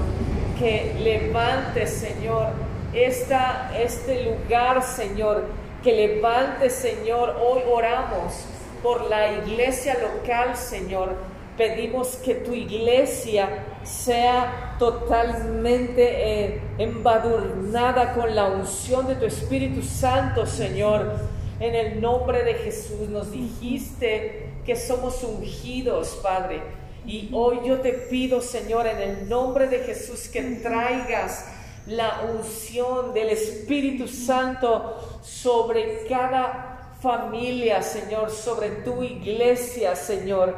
Que 0.59 0.95
levante, 1.01 1.87
Señor, 1.87 2.49
esta, 2.93 3.71
este 3.75 4.25
lugar, 4.25 4.83
Señor. 4.83 5.45
Que 5.83 5.93
levante, 5.93 6.69
Señor. 6.69 7.35
Hoy 7.41 7.63
oramos 7.67 8.35
por 8.83 9.09
la 9.09 9.33
iglesia 9.33 9.97
local, 10.03 10.55
Señor. 10.55 11.17
Pedimos 11.57 12.17
que 12.17 12.35
tu 12.35 12.53
iglesia 12.53 13.65
sea 13.83 14.77
totalmente 14.79 16.03
eh, 16.05 16.61
embadurnada 16.77 18.13
con 18.15 18.35
la 18.35 18.49
unción 18.49 19.07
de 19.07 19.15
tu 19.15 19.25
Espíritu 19.25 19.83
Santo, 19.83 20.45
Señor. 20.45 21.15
En 21.59 21.75
el 21.75 22.01
nombre 22.01 22.45
de 22.45 22.55
Jesús 22.55 23.09
nos 23.09 23.33
dijiste 23.33 24.51
que 24.67 24.77
somos 24.77 25.25
ungidos, 25.25 26.19
Padre. 26.23 26.61
Y 27.07 27.31
hoy 27.33 27.61
yo 27.65 27.81
te 27.81 27.93
pido, 27.93 28.43
Señor, 28.43 28.87
en 28.87 29.01
el 29.01 29.29
nombre 29.29 29.69
de 29.69 29.79
Jesús, 29.79 30.29
que 30.29 30.43
traigas 30.43 31.47
la 31.87 32.23
unción 32.35 33.15
del 33.15 33.31
Espíritu 33.31 34.09
Santo 34.09 35.21
sobre 35.23 36.07
cada 36.07 36.95
familia, 37.01 37.83
Señor, 37.83 38.31
sobre 38.31 38.71
tu 38.71 39.03
iglesia, 39.03 39.95
Señor. 39.95 40.55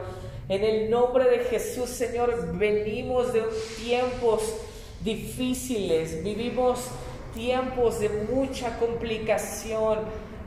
En 0.48 0.64
el 0.64 0.88
nombre 0.88 1.24
de 1.28 1.40
Jesús, 1.40 1.90
Señor, 1.90 2.56
venimos 2.56 3.34
de 3.34 3.42
tiempos 3.84 4.54
difíciles, 5.04 6.24
vivimos 6.24 6.86
tiempos 7.34 8.00
de 8.00 8.08
mucha 8.32 8.78
complicación, 8.78 9.98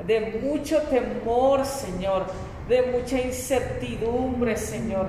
de 0.08 0.42
mucho 0.42 0.82
temor, 0.84 1.66
Señor, 1.68 2.26
de 2.68 2.82
mucha 2.82 3.22
incertidumbre, 3.22 4.58
Señor. 4.58 5.06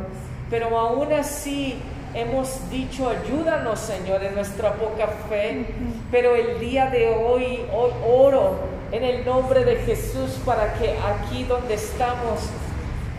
Pero 0.50 0.78
aún 0.78 1.10
así 1.14 1.76
hemos 2.14 2.68
dicho, 2.68 3.08
ayúdanos, 3.08 3.78
Señor, 3.78 4.22
en 4.22 4.34
nuestra 4.34 4.74
poca 4.74 5.06
fe. 5.30 5.68
Pero 6.10 6.36
el 6.36 6.60
día 6.60 6.90
de 6.90 7.08
hoy, 7.08 7.60
hoy 7.72 7.92
oro 8.06 8.56
en 8.92 9.04
el 9.04 9.24
nombre 9.24 9.64
de 9.64 9.76
Jesús 9.76 10.32
para 10.44 10.74
que 10.74 10.90
aquí 10.98 11.44
donde 11.44 11.74
estamos, 11.74 12.40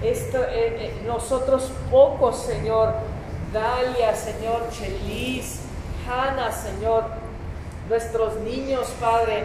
esto, 0.03 0.37
eh, 0.43 0.49
eh, 0.51 1.03
nosotros 1.05 1.71
pocos, 1.89 2.43
Señor, 2.43 2.93
Dalia, 3.53 4.15
Señor, 4.15 4.69
Chelis, 4.71 5.61
Hanna, 6.07 6.51
Señor, 6.51 7.05
nuestros 7.87 8.35
niños, 8.41 8.87
Padre, 8.99 9.43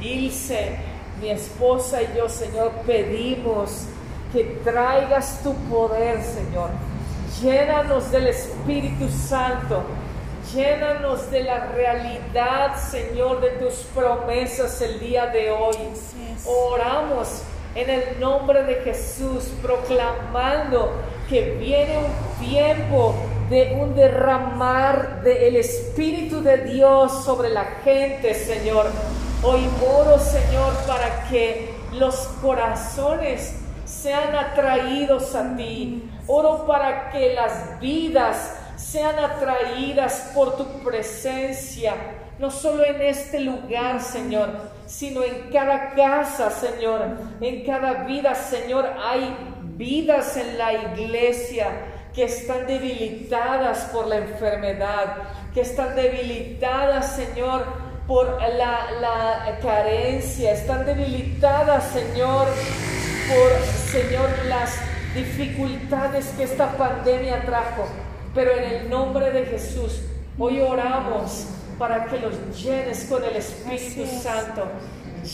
Ilse, 0.00 0.76
mi 1.20 1.30
esposa 1.30 2.02
y 2.02 2.16
yo, 2.16 2.28
Señor, 2.28 2.72
pedimos 2.86 3.84
que 4.32 4.44
traigas 4.64 5.40
tu 5.42 5.54
poder, 5.68 6.22
Señor. 6.22 6.70
Llénanos 7.40 8.10
del 8.10 8.28
Espíritu 8.28 9.08
Santo. 9.08 9.82
Llénanos 10.52 11.30
de 11.30 11.44
la 11.44 11.66
realidad, 11.66 12.76
Señor, 12.76 13.40
de 13.40 13.50
tus 13.50 13.74
promesas 13.94 14.80
el 14.82 14.98
día 14.98 15.26
de 15.26 15.50
hoy. 15.50 15.76
Oramos 16.46 17.42
en 17.74 17.90
el 17.90 18.20
nombre 18.20 18.64
de 18.64 18.76
Jesús, 18.76 19.44
proclamando 19.62 20.92
que 21.28 21.52
viene 21.52 21.98
un 21.98 22.46
tiempo 22.46 23.14
de 23.48 23.76
un 23.80 23.94
derramar 23.94 25.22
del 25.22 25.56
Espíritu 25.56 26.42
de 26.42 26.58
Dios 26.58 27.24
sobre 27.24 27.50
la 27.50 27.64
gente, 27.84 28.34
Señor. 28.34 28.86
Hoy 29.42 29.60
oro, 29.82 30.18
Señor, 30.18 30.72
para 30.86 31.28
que 31.28 31.74
los 31.92 32.14
corazones 32.40 33.56
sean 33.84 34.34
atraídos 34.34 35.34
a 35.34 35.56
ti. 35.56 36.10
Oro 36.26 36.66
para 36.66 37.10
que 37.10 37.34
las 37.34 37.80
vidas 37.80 38.56
sean 38.76 39.18
atraídas 39.18 40.30
por 40.34 40.56
tu 40.56 40.64
presencia, 40.82 41.94
no 42.38 42.50
solo 42.50 42.84
en 42.84 43.00
este 43.00 43.40
lugar, 43.40 44.00
Señor, 44.02 44.50
sino 44.92 45.24
en 45.24 45.48
cada 45.50 45.94
casa, 45.94 46.50
Señor, 46.50 47.00
en 47.40 47.64
cada 47.64 48.04
vida, 48.04 48.34
Señor. 48.34 48.90
Hay 49.02 49.34
vidas 49.76 50.36
en 50.36 50.58
la 50.58 50.74
iglesia 50.74 51.68
que 52.14 52.24
están 52.24 52.66
debilitadas 52.66 53.84
por 53.90 54.06
la 54.06 54.18
enfermedad, 54.18 55.16
que 55.54 55.62
están 55.62 55.96
debilitadas, 55.96 57.16
Señor, 57.16 57.64
por 58.06 58.38
la, 58.38 58.90
la 59.00 59.58
carencia, 59.62 60.52
están 60.52 60.84
debilitadas, 60.84 61.84
Señor, 61.84 62.46
por, 63.28 63.66
Señor, 63.90 64.28
las 64.46 64.76
dificultades 65.14 66.34
que 66.36 66.44
esta 66.44 66.70
pandemia 66.76 67.46
trajo. 67.46 67.86
Pero 68.34 68.50
en 68.52 68.64
el 68.64 68.90
nombre 68.90 69.30
de 69.30 69.46
Jesús, 69.46 70.02
hoy 70.38 70.60
oramos 70.60 71.46
para 71.82 72.04
que 72.04 72.16
los 72.20 72.62
llenes 72.62 73.06
con 73.06 73.24
el 73.24 73.34
Espíritu 73.34 74.06
Santo. 74.06 74.68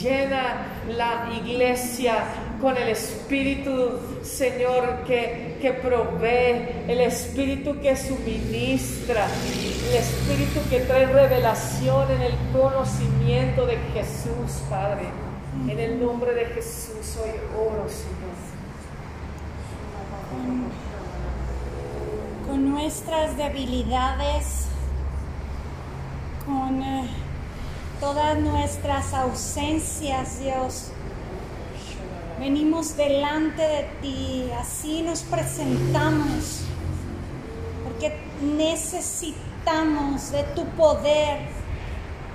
Llena 0.01 0.67
la 0.89 1.29
iglesia 1.45 2.25
con 2.59 2.75
el 2.75 2.89
Espíritu, 2.89 4.23
Señor, 4.23 5.05
que, 5.07 5.59
que 5.61 5.75
provee, 5.75 6.87
el 6.89 7.01
Espíritu 7.03 7.79
que 7.83 7.95
suministra, 7.95 9.27
el 9.91 9.95
Espíritu 9.97 10.61
que 10.71 10.81
trae 10.81 11.05
revelación 11.05 12.11
en 12.13 12.23
el 12.23 12.35
conocimiento 12.51 13.67
de 13.67 13.77
Jesús, 13.93 14.63
Padre. 14.71 15.03
En 15.69 15.79
el 15.79 16.01
nombre 16.03 16.33
de 16.33 16.47
Jesús 16.47 17.19
hoy 17.23 17.33
oro, 17.55 17.87
Señor. 17.91 18.39
Con 22.47 22.71
nuestras 22.71 23.37
debilidades, 23.37 24.68
con 26.49 26.83
eh, 26.83 27.07
todas 28.01 28.39
nuestras 28.39 29.13
ausencias, 29.13 30.41
Dios, 30.41 30.93
venimos 32.41 32.97
delante 32.97 33.61
de 33.61 33.83
ti, 34.01 34.51
así 34.59 35.03
nos 35.03 35.21
presentamos, 35.21 36.63
porque 37.85 38.19
necesitamos 38.41 40.33
de 40.33 40.43
tu 40.55 40.65
poder 40.71 41.59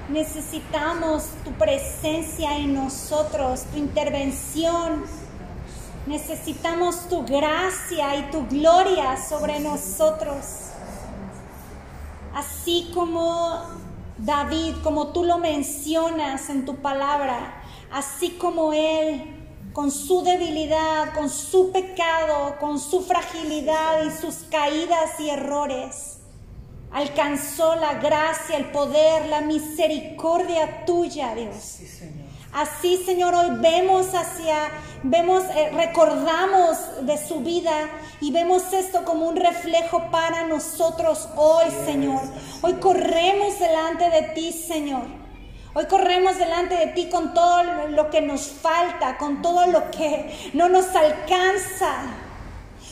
Necesitamos 0.10 1.24
tu 1.46 1.52
presencia 1.54 2.58
en 2.58 2.76
nosotros, 2.76 3.64
tu 3.72 3.78
intervención. 3.78 5.06
Necesitamos 6.06 7.08
tu 7.08 7.26
gracia 7.26 8.18
y 8.18 8.30
tu 8.30 8.46
gloria 8.48 9.16
sobre 9.18 9.62
nosotros. 9.62 10.46
Así 12.36 12.92
como 12.94 13.62
David, 14.18 14.76
como 14.84 15.08
tú 15.08 15.24
lo 15.24 15.38
mencionas 15.38 16.50
en 16.50 16.66
tu 16.66 16.78
palabra, 16.78 17.62
así 17.92 18.32
como 18.32 18.74
Él, 18.74 19.24
con 19.74 19.92
su 19.92 20.24
debilidad, 20.24 21.14
con 21.14 21.30
su 21.30 21.72
pecado, 21.72 22.58
con 22.60 22.80
su 22.80 23.02
fragilidad 23.02 24.06
y 24.06 24.12
sus 24.12 24.36
caídas 24.50 25.20
y 25.20 25.30
errores 25.30 26.20
alcanzó 26.94 27.76
la 27.76 27.96
gracia, 27.96 28.56
el 28.56 28.66
poder, 28.66 29.26
la 29.28 29.42
misericordia 29.42 30.86
tuya, 30.86 31.34
Dios. 31.36 31.80
Así, 32.54 33.04
Señor, 33.04 33.34
hoy 33.34 33.48
vemos 33.62 34.14
hacia, 34.14 34.70
vemos, 35.02 35.44
eh, 35.56 35.72
recordamos 35.74 36.78
de 37.02 37.18
su 37.18 37.40
vida 37.40 37.90
y 38.22 38.32
vemos 38.32 38.72
esto 38.74 39.04
como 39.06 39.28
un 39.28 39.36
reflejo 39.36 40.12
para 40.12 40.46
nosotros 40.46 41.30
hoy, 41.36 41.66
Señor. 41.84 42.22
Hoy 42.62 42.74
corremos 42.74 43.58
delante 43.58 44.08
de 44.12 44.22
ti, 44.36 44.52
Señor. 44.52 45.02
Hoy 45.74 45.86
corremos 45.88 46.38
delante 46.38 46.76
de 46.76 46.88
ti 46.88 47.10
con 47.10 47.34
todo 47.34 47.64
lo 47.90 48.12
que 48.12 48.22
nos 48.22 48.42
falta, 48.42 49.18
con 49.18 49.42
todo 49.42 49.66
lo 49.66 49.90
que 49.90 50.52
no 50.54 50.70
nos 50.70 50.96
alcanza. 50.96 52.23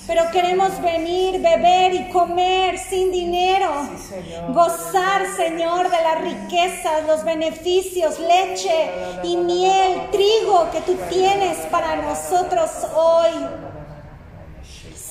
Pero 0.08 0.30
queremos 0.32 0.82
venir, 0.82 1.40
beber 1.42 1.94
y 1.94 2.10
comer 2.10 2.78
sin 2.78 3.12
dinero. 3.12 3.70
Sí, 3.98 4.16
Señor. 4.16 4.54
Gozar, 4.54 5.26
Señor, 5.36 5.90
de 5.90 6.02
las 6.02 6.22
riquezas, 6.22 7.06
los 7.06 7.24
beneficios, 7.24 8.20
leche 8.20 8.92
y 9.24 9.38
miel, 9.38 10.10
trigo 10.12 10.70
que 10.72 10.82
tú 10.82 10.98
tienes 11.10 11.58
para 11.68 11.98
nosotros 11.98 12.70
hoy. 12.96 13.48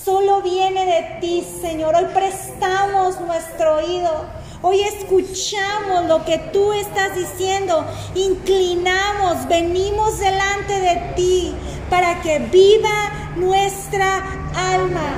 Solo 0.05 0.41
viene 0.43 0.85
de 0.87 1.21
ti, 1.21 1.47
Señor. 1.61 1.95
Hoy 1.95 2.07
prestamos 2.13 3.21
nuestro 3.21 3.77
oído. 3.77 4.25
Hoy 4.63 4.81
escuchamos 4.81 6.07
lo 6.07 6.25
que 6.25 6.39
tú 6.53 6.73
estás 6.73 7.15
diciendo. 7.15 7.85
Inclinamos, 8.15 9.47
venimos 9.47 10.19
delante 10.19 10.81
de 10.81 10.97
ti 11.15 11.55
para 11.91 12.23
que 12.23 12.39
viva 12.39 13.35
nuestra 13.37 14.23
alma. 14.55 15.15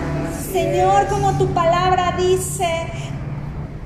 Señor, 0.53 1.07
como 1.09 1.39
tu 1.39 1.47
palabra 1.55 2.17
dice, 2.19 2.87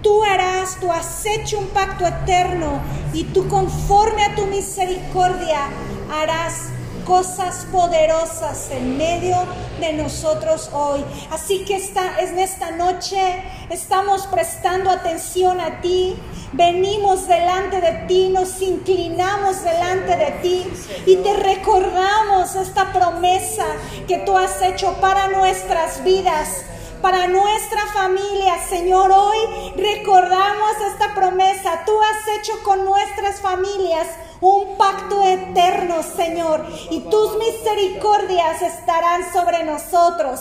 tú 0.02 0.24
harás, 0.24 0.78
tú 0.80 0.90
has 0.90 1.26
hecho 1.26 1.58
un 1.58 1.66
pacto 1.66 2.06
eterno 2.06 2.80
y 3.12 3.24
tú 3.24 3.46
conforme 3.48 4.24
a 4.24 4.34
tu 4.34 4.46
misericordia 4.46 5.66
harás 6.10 6.70
cosas 7.06 7.66
poderosas 7.70 8.70
en 8.70 8.98
medio 8.98 9.36
de 9.80 9.92
nosotros 9.92 10.68
hoy. 10.72 11.04
Así 11.30 11.64
que 11.64 11.76
esta, 11.76 12.18
en 12.20 12.38
esta 12.38 12.72
noche 12.72 13.42
estamos 13.70 14.26
prestando 14.26 14.90
atención 14.90 15.60
a 15.60 15.80
ti, 15.80 16.16
venimos 16.52 17.28
delante 17.28 17.80
de 17.80 17.92
ti, 18.08 18.28
nos 18.28 18.60
inclinamos 18.60 19.62
delante 19.62 20.16
de 20.16 20.30
ti 20.42 20.66
y 21.06 21.16
te 21.16 21.34
recordamos 21.34 22.56
esta 22.56 22.92
promesa 22.92 23.64
que 24.08 24.18
tú 24.18 24.36
has 24.36 24.60
hecho 24.62 24.94
para 25.00 25.28
nuestras 25.28 26.02
vidas 26.04 26.64
para 27.02 27.28
nuestra 27.28 27.86
familia, 27.92 28.54
Señor. 28.68 29.12
Hoy 29.12 29.38
recordamos 29.76 30.72
esta 30.90 31.14
promesa. 31.14 31.82
Tú 31.84 31.92
has 32.00 32.38
hecho 32.38 32.52
con 32.64 32.84
nuestras 32.84 33.40
familias 33.40 34.08
un 34.40 34.76
pacto 34.76 35.22
eterno, 35.22 36.02
Señor. 36.02 36.64
Y 36.90 37.00
tus 37.00 37.36
misericordias 37.38 38.62
estarán 38.62 39.32
sobre 39.32 39.64
nosotros, 39.64 40.40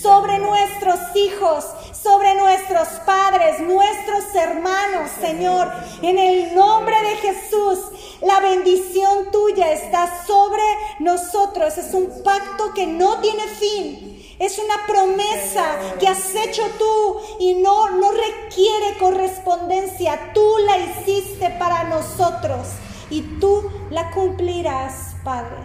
sobre 0.00 0.38
nuestros 0.38 0.98
hijos, 1.14 1.64
sobre 1.92 2.34
nuestros 2.34 2.88
padres, 3.04 3.60
nuestros 3.60 4.34
hermanos, 4.34 5.10
Señor. 5.20 5.70
En 6.02 6.18
el 6.18 6.54
nombre 6.54 6.96
de 7.02 7.16
Jesús, 7.16 7.78
la 8.22 8.40
bendición 8.40 9.30
tuya 9.30 9.72
está 9.72 10.24
sobre 10.26 10.62
nosotros. 10.98 11.78
Es 11.78 11.94
un 11.94 12.22
pacto 12.22 12.72
que 12.74 12.86
no 12.86 13.20
tiene 13.20 13.46
fin. 13.48 14.12
Es 14.38 14.58
una 14.58 14.86
promesa 14.86 15.78
que 15.98 16.06
has 16.06 16.34
hecho 16.34 16.62
tú 16.78 17.20
y 17.40 17.54
no, 17.54 17.88
no 17.90 18.10
requiere 18.10 18.98
correspondencia. 18.98 20.32
Tú 20.34 20.46
la 20.66 20.76
hiciste 20.76 21.48
para 21.58 21.84
nosotros 21.84 22.66
y 23.10 23.22
tú 23.40 23.70
la 23.90 24.10
cumplirás, 24.10 25.16
Padre. 25.24 25.56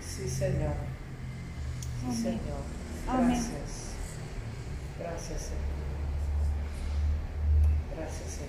Sí, 0.00 0.28
Señor. 0.28 0.74
Sí, 2.00 2.06
Amén. 2.06 2.16
Señor. 2.22 2.62
Amén. 3.08 3.28
Gracias. 3.28 3.88
Gracias, 4.98 5.40
Señor. 5.42 5.68
Gracias, 7.96 8.30
Señor. 8.30 8.48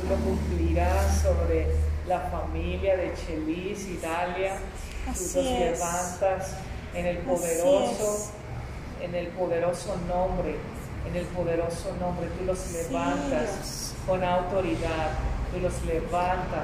Tú 0.00 0.08
lo 0.08 0.16
cumplirás 0.16 1.22
sobre 1.22 1.66
la 2.06 2.20
familia 2.20 2.96
de 2.96 3.12
Chelis 3.14 3.86
y 3.88 3.96
Dalia. 3.98 4.56
Tú 5.04 5.10
Así 5.10 5.24
los 5.36 5.46
es. 5.46 5.60
levantas 5.78 6.54
en 6.94 7.06
el 7.06 7.18
poderoso, 7.18 8.30
en 9.00 9.14
el 9.14 9.26
poderoso 9.28 9.96
nombre, 10.08 10.56
en 11.08 11.16
el 11.16 11.26
poderoso 11.26 11.96
nombre. 12.00 12.28
Tú 12.38 12.44
los 12.44 12.70
levantas 12.72 13.94
con 14.06 14.22
autoridad. 14.22 15.10
Tú 15.52 15.60
los 15.60 15.84
levantas 15.84 16.60